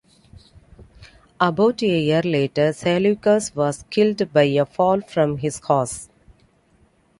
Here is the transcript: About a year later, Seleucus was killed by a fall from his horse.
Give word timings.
About 1.39 1.83
a 1.83 1.85
year 2.01 2.23
later, 2.23 2.73
Seleucus 2.73 3.55
was 3.55 3.85
killed 3.91 4.33
by 4.33 4.45
a 4.45 4.65
fall 4.65 4.99
from 5.01 5.37
his 5.37 5.59
horse. 5.59 6.09